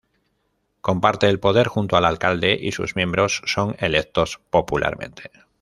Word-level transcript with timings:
Comparte 0.81 1.29
el 1.29 1.39
poder 1.39 1.67
junto 1.67 1.95
al 1.95 2.05
Alcalde 2.05 2.57
y 2.59 2.71
sus 2.71 2.95
miembros 2.95 3.43
son 3.45 3.75
electos 3.79 4.41
popularmente. 4.49 5.29